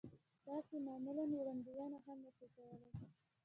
تاسې 0.45 0.73
يې 0.77 0.83
معمولاً 0.87 1.23
وړاندوينه 1.37 1.97
هم 2.05 2.17
نه 2.25 2.31
شئ 2.37 2.47
کولای. 2.55 2.89